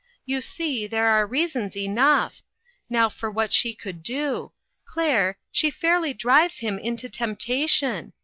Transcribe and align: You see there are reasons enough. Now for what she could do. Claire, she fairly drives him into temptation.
You 0.25 0.41
see 0.41 0.87
there 0.87 1.05
are 1.05 1.27
reasons 1.27 1.77
enough. 1.77 2.41
Now 2.89 3.07
for 3.07 3.29
what 3.29 3.53
she 3.53 3.75
could 3.75 4.01
do. 4.01 4.51
Claire, 4.83 5.37
she 5.51 5.69
fairly 5.69 6.11
drives 6.11 6.57
him 6.57 6.79
into 6.79 7.07
temptation. 7.07 8.11